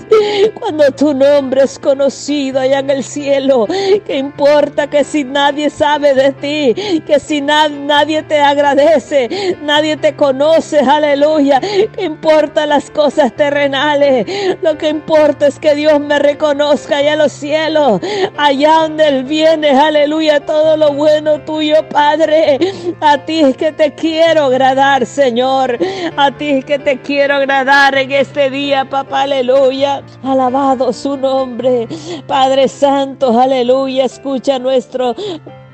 Cuando 0.58 0.90
tu 0.92 1.14
nombre 1.14 1.66
es 1.70 2.56
allá 2.56 2.78
en 2.80 2.90
el 2.90 3.04
cielo. 3.04 3.66
Que 4.06 4.16
importa 4.16 4.88
que 4.88 5.04
si 5.04 5.24
nadie 5.24 5.70
sabe 5.70 6.14
de 6.14 6.32
ti, 6.32 7.02
que 7.06 7.20
si 7.20 7.40
nadie 7.40 8.22
te 8.22 8.38
agradece, 8.40 9.56
nadie 9.62 9.96
te 9.96 10.14
conoce, 10.16 10.80
aleluya. 10.80 11.60
Que 11.60 12.04
importa 12.04 12.66
las 12.66 12.90
cosas 12.90 13.34
terrenales. 13.36 14.26
Lo 14.62 14.76
que 14.76 14.88
importa 14.88 15.46
es 15.46 15.58
que 15.58 15.74
Dios 15.74 16.00
me 16.00 16.18
reconozca 16.18 16.98
allá 16.98 17.12
en 17.12 17.18
los 17.18 17.32
cielos, 17.32 18.00
allá 18.36 18.72
donde 18.82 19.08
Él 19.08 19.24
viene, 19.24 19.70
aleluya. 19.70 20.40
Todo 20.40 20.76
lo 20.76 20.92
bueno 20.92 21.40
tuyo, 21.42 21.88
Padre. 21.88 22.58
A 23.00 23.18
ti 23.18 23.40
es 23.40 23.56
que 23.56 23.72
te 23.72 23.94
quiero 23.94 24.44
agradar, 24.44 25.06
Señor. 25.06 25.78
A 26.16 26.30
ti 26.30 26.50
es 26.50 26.64
que 26.64 26.78
te 26.78 27.00
quiero 27.00 27.34
agradar 27.34 27.96
en 27.96 28.10
este 28.12 28.50
día, 28.50 28.84
papá, 28.84 29.22
aleluya. 29.22 30.02
Alabado 30.22 30.92
su 30.92 31.16
nombre. 31.16 31.49
Padre 32.26 32.68
Santo, 32.68 33.38
aleluya, 33.38 34.04
escucha 34.04 34.58
nuestro 34.58 35.14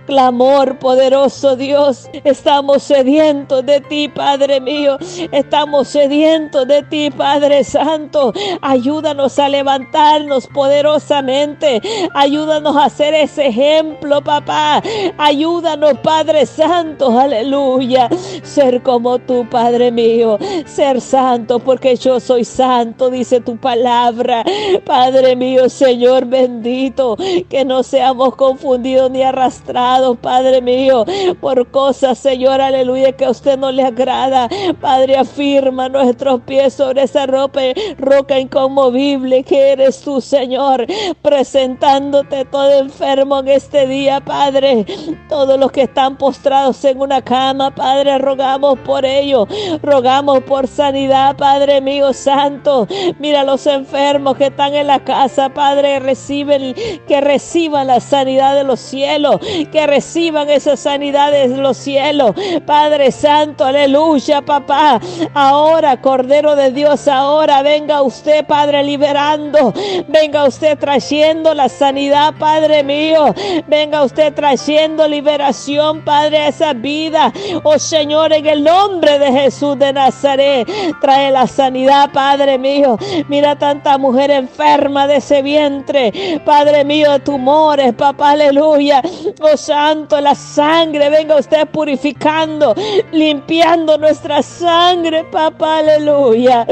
clamor, 0.07 0.79
poderoso 0.79 1.57
Dios. 1.57 2.09
Estamos 2.25 2.85
sedientos 2.85 3.67
de 3.67 3.81
ti, 3.81 4.09
Padre 4.09 4.61
mío. 4.61 4.97
Estamos 5.33 5.89
sedientos 5.89 6.67
de 6.67 6.83
ti, 6.85 7.11
Padre 7.11 7.65
Santo. 7.65 8.33
Ayúdanos 8.63 9.39
a 9.39 9.49
levantarnos 9.49 10.47
poderosamente. 10.47 11.83
Ayúdanos 12.15 12.77
a 12.77 12.89
ser 12.89 13.13
ese 13.15 13.49
ejemplo, 13.49 14.23
papá. 14.23 14.83
Ayúdanos, 15.19 15.99
Padre 16.03 16.47
Santo. 16.47 17.19
Aleluya. 17.19 18.09
Ser 18.43 18.83
como 18.83 19.19
tú, 19.19 19.47
Padre 19.51 19.91
mío. 19.91 20.39
Ser 20.65 21.01
santo 21.01 21.59
porque 21.59 21.97
yo 21.97 22.21
soy 22.21 22.45
santo, 22.45 23.11
dice 23.11 23.41
tu 23.41 23.57
palabra. 23.57 24.45
Padre 24.85 25.35
mío, 25.35 25.69
Señor 25.69 26.27
bendito. 26.27 27.17
Que 27.49 27.65
no 27.65 27.83
seamos 27.83 28.37
confundidos 28.37 29.11
ni 29.11 29.23
arrastrados 29.23 29.96
Padre 30.21 30.61
mío, 30.61 31.05
por 31.41 31.71
cosas, 31.71 32.19
Señor, 32.19 32.61
aleluya, 32.61 33.12
que 33.12 33.25
a 33.25 33.31
usted 33.31 33.59
no 33.59 33.71
le 33.71 33.83
agrada. 33.83 34.49
Padre, 34.81 35.17
afirma 35.17 35.88
nuestros 35.88 36.41
pies 36.43 36.75
sobre 36.75 37.03
esa 37.03 37.26
ropa, 37.26 37.61
roca 37.99 38.38
inconmovible 38.38 39.43
que 39.43 39.73
eres 39.73 40.00
tú, 40.00 40.21
Señor, 40.21 40.87
presentándote 41.23 42.45
todo 42.45 42.73
enfermo 42.79 43.41
en 43.41 43.49
este 43.49 43.87
día, 43.87 44.21
Padre. 44.21 44.85
Todos 45.29 45.59
los 45.59 45.73
que 45.73 45.83
están 45.83 46.17
postrados 46.17 46.85
en 46.85 47.00
una 47.00 47.23
cama, 47.23 47.75
Padre, 47.75 48.19
rogamos 48.19 48.79
por 48.81 49.05
ellos, 49.05 49.49
rogamos 49.83 50.41
por 50.41 50.67
sanidad, 50.67 51.37
Padre 51.37 51.81
mío 51.81 52.12
santo. 52.12 52.87
Mira 53.19 53.45
los 53.45 53.67
enfermos 53.67 54.37
que 54.37 54.47
están 54.47 54.75
en 54.75 54.87
la 54.87 55.03
casa, 55.05 55.49
Padre, 55.49 55.99
reciben, 56.00 56.75
que 57.07 57.21
reciban 57.21 57.87
la 57.87 58.00
sanidad 58.00 58.55
de 58.55 58.65
los 58.65 58.81
cielos, 58.81 59.38
que 59.73 59.86
reciban 59.87 60.50
esa 60.50 60.76
sanidad 60.76 61.31
de 61.33 61.49
los 61.49 61.76
cielos. 61.76 62.33
Padre 62.66 63.11
Santo, 63.12 63.64
aleluya, 63.64 64.43
papá. 64.43 65.00
Ahora, 65.35 66.00
Cordero 66.00 66.57
de 66.57 66.71
Dios, 66.71 67.09
ahora 67.09 67.62
venga 67.62 68.02
usted, 68.02 68.45
Padre, 68.47 68.83
liberando. 68.83 69.73
Venga 70.09 70.45
usted 70.45 70.78
trayendo 70.78 71.55
la 71.55 71.69
sanidad, 71.69 72.35
Padre 72.38 72.83
mío. 72.83 73.35
Venga 73.66 74.02
usted 74.02 74.35
trayendo 74.35 75.09
liberación, 75.09 76.05
Padre, 76.05 76.38
a 76.38 76.49
esa 76.49 76.73
vida. 76.73 77.33
Oh 77.62 77.78
Señor, 77.78 78.33
en 78.33 78.47
el 78.47 78.64
nombre 78.64 79.19
de 79.19 79.33
Jesús 79.33 79.78
de 79.78 79.93
Nazaret, 79.93 80.69
trae 81.00 81.31
la 81.31 81.47
sanidad, 81.47 82.11
Padre 82.12 82.59
mío. 82.59 82.99
Mira 83.28 83.57
tanta 83.57 83.99
mujer 83.99 84.31
enferma 84.31 85.07
de 85.07 85.16
ese 85.16 85.43
vientre, 85.43 86.40
Padre 86.45 86.85
mío, 86.85 87.19
tumores, 87.21 87.95
papá, 87.95 88.31
aleluya. 88.31 89.02
Oh 89.40 89.57
Santo, 89.76 90.18
la 90.23 90.35
sangre, 90.35 91.11
venga 91.11 91.37
usted 91.37 91.68
purificando, 91.68 92.75
limpiando 93.12 93.99
nuestra 93.99 94.40
sangre, 94.40 95.23
papá, 95.25 95.80
aleluya. 95.80 96.66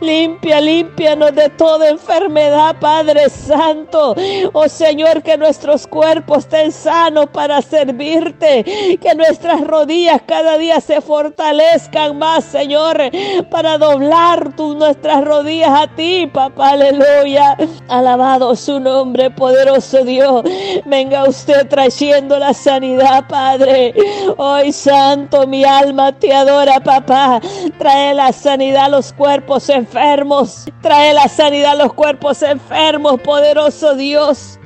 Limpia, 0.00 0.60
límpianos 0.60 1.36
de 1.36 1.50
toda 1.50 1.88
enfermedad, 1.88 2.74
Padre 2.80 3.30
Santo. 3.30 4.16
Oh 4.54 4.68
Señor, 4.68 5.22
que 5.22 5.36
nuestros 5.36 5.86
cuerpos 5.86 6.38
estén 6.38 6.72
sanos 6.72 7.26
para 7.26 7.62
servirte, 7.62 8.64
que 9.00 9.14
nuestras 9.14 9.60
rodillas 9.60 10.20
cada 10.26 10.58
día 10.58 10.80
se 10.80 11.00
fortalezcan 11.00 12.18
más, 12.18 12.42
Señor, 12.42 12.98
para 13.52 13.78
doblar 13.78 14.56
tu, 14.56 14.74
nuestras 14.74 15.24
rodillas 15.24 15.70
a 15.70 15.86
ti, 15.94 16.26
papá, 16.26 16.70
aleluya. 16.70 17.56
Alabado 17.86 18.56
su 18.56 18.80
nombre, 18.80 19.30
poderoso 19.30 20.02
Dios. 20.02 20.42
Venga 20.86 21.22
usted 21.22 21.68
trayendo 21.68 22.36
la 22.36 22.47
sanidad, 22.52 23.26
Padre. 23.28 23.94
Hoy, 24.36 24.72
Santo, 24.72 25.46
mi 25.46 25.64
alma 25.64 26.12
te 26.12 26.32
adora, 26.32 26.80
papá. 26.80 27.40
Trae 27.78 28.14
la 28.14 28.32
sanidad 28.32 28.86
a 28.86 28.88
los 28.88 29.12
cuerpos 29.12 29.68
enfermos. 29.68 30.66
Trae 30.82 31.14
la 31.14 31.28
sanidad 31.28 31.72
a 31.72 31.84
los 31.84 31.92
cuerpos 31.92 32.42
enfermos, 32.42 33.20
poderoso 33.20 33.94
Dios. 33.94 34.58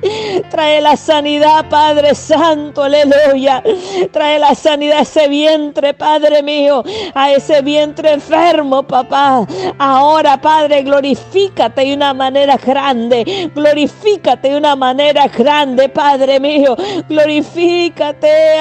Trae 0.49 0.81
la 0.81 0.95
sanidad, 0.97 1.69
Padre 1.69 2.15
Santo, 2.15 2.83
aleluya. 2.83 3.63
Trae 4.11 4.39
la 4.39 4.55
sanidad 4.55 4.99
a 4.99 5.01
ese 5.01 5.27
vientre, 5.27 5.93
Padre 5.93 6.43
mío, 6.43 6.83
a 7.13 7.31
ese 7.31 7.61
vientre 7.61 8.13
enfermo, 8.13 8.83
papá. 8.83 9.45
Ahora, 9.77 10.39
Padre, 10.39 10.83
glorifícate 10.83 11.81
de 11.85 11.93
una 11.93 12.13
manera 12.13 12.57
grande. 12.57 13.51
Glorifícate 13.55 14.49
de 14.49 14.57
una 14.57 14.75
manera 14.75 15.27
grande, 15.27 15.89
Padre 15.89 16.39
mío. 16.39 16.75
Glorifícate, 17.07 17.72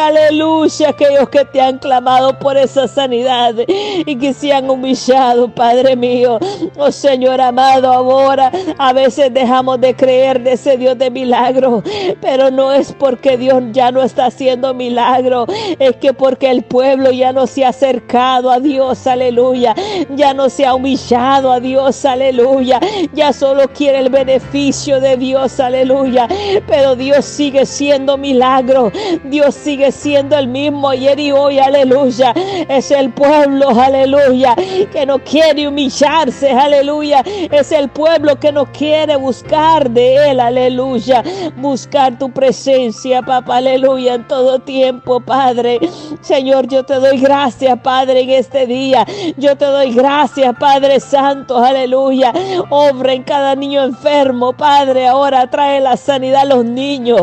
aleluya, 0.00 0.88
aquellos 0.88 1.28
que 1.28 1.44
te 1.44 1.60
han 1.60 1.78
clamado 1.78 2.38
por 2.38 2.56
esa 2.56 2.88
sanidad 2.88 3.54
y 3.66 4.16
que 4.16 4.32
se 4.32 4.52
han 4.52 4.68
humillado, 4.70 5.48
Padre 5.48 5.96
mío. 5.96 6.38
Oh 6.76 6.90
Señor 6.90 7.40
amado, 7.40 7.92
ahora 7.92 8.50
a 8.78 8.92
veces 8.92 9.32
dejamos 9.32 9.80
de 9.80 9.94
creer 9.94 10.42
de 10.42 10.52
ese 10.52 10.76
Dios 10.76 10.98
de 10.98 11.10
milagro, 11.10 11.82
pero 12.20 12.50
no 12.50 12.72
es 12.72 12.92
porque 12.92 13.36
Dios 13.36 13.62
ya 13.72 13.90
no 13.90 14.02
está 14.02 14.26
haciendo 14.26 14.74
milagro, 14.74 15.46
es 15.78 15.96
que 15.96 16.12
porque 16.12 16.50
el 16.50 16.62
pueblo 16.62 17.10
ya 17.10 17.32
no 17.32 17.46
se 17.46 17.64
ha 17.64 17.68
acercado 17.68 18.50
a 18.50 18.60
Dios, 18.60 19.06
aleluya, 19.06 19.74
ya 20.14 20.34
no 20.34 20.48
se 20.48 20.66
ha 20.66 20.74
humillado 20.74 21.52
a 21.52 21.60
Dios, 21.60 22.04
aleluya, 22.04 22.80
ya 23.12 23.32
solo 23.32 23.68
quiere 23.68 24.00
el 24.00 24.10
beneficio 24.10 25.00
de 25.00 25.16
Dios, 25.16 25.60
aleluya, 25.60 26.28
pero 26.66 26.96
Dios 26.96 27.24
sigue 27.24 27.66
siendo 27.66 28.16
milagro, 28.16 28.92
Dios 29.24 29.54
sigue 29.54 29.92
siendo 29.92 30.36
el 30.36 30.48
mismo 30.48 30.88
ayer 30.88 31.18
y 31.18 31.32
hoy, 31.32 31.58
aleluya, 31.58 32.32
es 32.68 32.90
el 32.90 33.12
pueblo, 33.12 33.70
aleluya, 33.70 34.54
que 34.92 35.06
no 35.06 35.18
quiere 35.18 35.68
humillarse, 35.68 36.50
aleluya, 36.50 37.22
es 37.50 37.72
el 37.72 37.88
pueblo 37.88 38.38
que 38.38 38.52
no 38.52 38.66
quiere 38.66 39.16
buscar 39.16 39.90
de 39.90 40.30
Él, 40.30 40.40
aleluya, 40.40 41.22
buscar 41.56 42.18
tu 42.18 42.30
presencia, 42.30 43.22
papá, 43.22 43.56
aleluya, 43.56 44.14
en 44.14 44.26
todo 44.26 44.58
tiempo, 44.58 45.20
Padre. 45.20 45.78
Señor, 46.20 46.68
yo 46.68 46.84
te 46.84 46.94
doy 46.94 47.18
gracias, 47.18 47.78
Padre, 47.80 48.20
en 48.20 48.30
este 48.30 48.66
día. 48.66 49.06
Yo 49.36 49.56
te 49.56 49.64
doy 49.64 49.92
gracias, 49.92 50.54
Padre 50.58 51.00
Santo, 51.00 51.58
aleluya. 51.58 52.32
Obra 52.70 53.12
en 53.12 53.22
cada 53.22 53.54
niño 53.54 53.82
enfermo, 53.82 54.52
Padre. 54.52 55.06
Ahora 55.06 55.48
trae 55.50 55.80
la 55.80 55.96
sanidad 55.96 56.42
a 56.42 56.44
los 56.44 56.64
niños, 56.64 57.22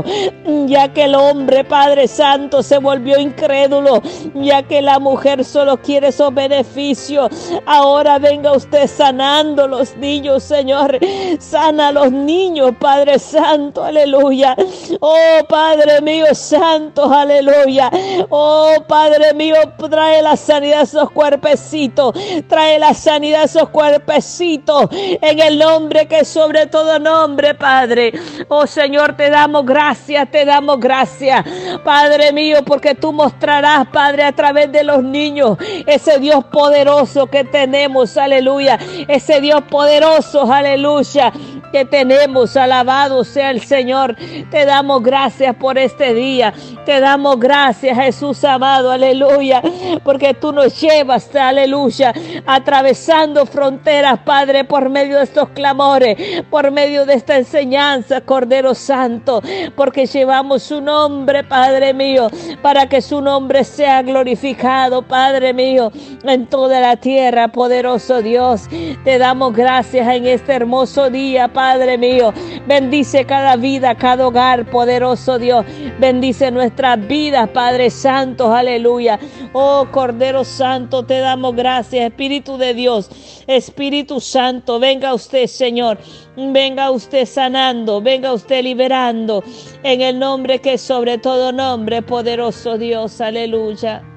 ya 0.68 0.94
que 0.94 1.06
el 1.06 1.15
hombre, 1.15 1.59
Padre 1.63 2.08
Santo, 2.08 2.63
se 2.63 2.78
volvió 2.78 3.19
incrédulo, 3.19 4.02
ya 4.34 4.63
que 4.63 4.82
la 4.82 5.00
mujer 5.00 5.43
solo 5.43 5.78
quiere 5.78 6.10
esos 6.10 6.34
beneficios. 6.34 7.30
Ahora 7.65 8.19
venga 8.19 8.52
usted 8.52 8.88
sanando 8.88 9.67
los 9.67 9.95
niños, 9.98 10.43
Señor. 10.43 10.98
Sana 11.39 11.89
a 11.89 11.91
los 11.91 12.12
niños, 12.12 12.72
Padre 12.80 13.19
Santo, 13.19 13.84
aleluya. 13.84 14.56
Oh, 15.00 15.39
Padre 15.48 16.02
mío 16.02 16.26
santo, 16.34 17.12
aleluya. 17.12 17.91
Oh, 18.30 18.74
Padre 18.88 19.34
mío, 19.34 19.56
trae 19.89 20.22
la 20.22 20.36
sanidad 20.36 20.80
a 20.80 20.84
esos 20.84 21.12
cuerpecitos. 21.12 22.13
Trae 22.48 22.80
la 22.80 22.93
sanidad 22.93 23.41
a 23.41 23.45
esos 23.45 23.69
cuerpecitos. 23.69 24.88
En 24.91 25.39
el 25.39 25.60
nombre 25.60 26.08
que 26.08 26.26
sobre 26.26 26.67
todo 26.67 27.00
nombre, 27.00 27.54
Padre. 27.56 28.13
Oh, 28.48 28.65
Señor, 28.65 29.15
te 29.15 29.30
damos 29.30 29.65
gracias, 29.65 30.30
te 30.32 30.45
damos 30.45 30.80
gracias. 30.80 31.45
Padre 31.84 32.32
mío, 32.34 32.60
porque 32.66 32.96
tú 32.96 33.12
mostrarás, 33.14 33.88
Padre, 33.88 34.24
a 34.24 34.32
través 34.32 34.72
de 34.72 34.84
los 34.84 35.04
niños, 35.04 35.58
ese 35.86 36.20
Dios 36.20 36.44
poderoso 36.46 37.28
que 37.28 37.44
tenemos, 37.44 38.18
aleluya. 38.18 38.78
Ese 39.08 39.42
Dios 39.42 39.64
poderoso, 39.70 40.52
aleluya 40.52 41.32
que 41.72 41.86
tenemos. 41.86 42.58
Alabado 42.58 43.24
sea 43.24 43.52
el 43.52 43.62
Señor. 43.62 44.16
Te 44.52 44.66
damos 44.66 45.04
gracias 45.04 45.56
por 45.56 45.78
este 45.78 46.14
día. 46.14 46.54
Te 46.86 47.00
damos 47.00 47.40
gracias, 47.40 47.98
Jesús 47.98 48.44
amado. 48.44 48.92
Aleluya. 48.92 49.62
Porque 50.04 50.34
tú 50.34 50.52
nos 50.52 50.80
llevas, 50.80 51.34
aleluya, 51.36 52.14
atravesando 52.46 53.46
fronteras, 53.46 54.20
Padre, 54.20 54.64
por 54.64 54.90
medio 54.90 55.18
de 55.18 55.24
estos 55.24 55.50
clamores, 55.50 56.18
por 56.50 56.72
medio 56.72 57.06
de 57.06 57.14
esta 57.14 57.38
enseñanza, 57.38 58.22
Cordero 58.22 58.74
Santo. 58.74 59.42
Porque 59.76 60.06
llevamos 60.06 60.64
su 60.64 60.82
nombre, 60.82 61.44
Padre 61.44 61.94
mío, 61.94 62.30
para 62.62 62.88
que 62.88 63.02
su 63.02 63.22
nombre 63.22 63.64
sea 63.64 64.02
glorificado, 64.02 65.02
Padre 65.02 65.54
mío, 65.54 65.92
en 66.24 66.48
toda 66.48 66.80
la 66.80 66.96
tierra, 66.98 67.50
poderoso 67.50 68.22
Dios. 68.22 68.68
Te 69.04 69.18
damos 69.18 69.54
gracias 69.54 70.08
en 70.08 70.26
este 70.26 70.54
hermoso 70.54 71.10
día, 71.10 71.48
Padre 71.48 71.59
mío. 71.98 72.34
Bendice 72.67 73.26
cada 73.26 73.56
vida, 73.56 73.95
cada 73.95 74.28
hogar, 74.28 74.69
poderoso 74.69 75.38
Dios. 75.38 75.65
Bendice 76.00 76.52
nuestras 76.52 77.06
vidas, 77.08 77.50
Padre 77.50 77.89
Santo, 77.89 78.54
aleluya. 78.54 79.19
Oh 79.54 79.88
Cordero 79.91 80.43
Santo, 80.43 81.04
te 81.04 81.19
damos 81.19 81.56
gracias, 81.56 82.06
Espíritu 82.06 82.58
de 82.58 82.74
Dios. 82.74 83.10
Espíritu 83.48 84.19
Santo, 84.22 84.80
venga 84.80 85.13
usted, 85.13 85.48
Señor. 85.48 85.98
Venga 86.36 86.91
usted 86.91 87.26
sanando, 87.26 88.02
venga 88.02 88.32
usted 88.34 88.63
liberando. 88.63 89.43
En 89.84 90.02
el 90.02 90.17
nombre 90.17 90.60
que 90.60 90.78
sobre 90.78 91.17
todo 91.17 91.52
nombre, 91.52 92.02
poderoso 92.02 92.78
Dios, 92.78 93.19
aleluya. 93.19 94.09